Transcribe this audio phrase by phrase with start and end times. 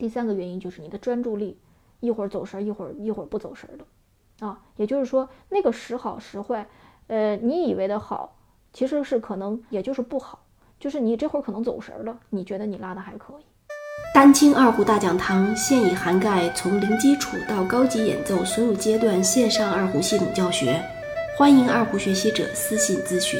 [0.00, 1.58] 第三个原因就是你的专注力
[2.00, 3.84] 一会儿走神儿一会儿一会儿不走神儿的。
[4.46, 6.66] 啊也就是说那个时好时坏
[7.08, 8.38] 呃你以为的好
[8.72, 10.46] 其实是可能也就是不好。
[10.78, 13.44] 就是你这会儿可能走神儿了你觉得你拉的还可以。
[14.14, 20.82] 丹青二胡大讲堂现已涵盖从零基础到高级演奏所有阶段线上二胡系统教学
[21.36, 23.38] 欢迎二胡学习者私信咨询。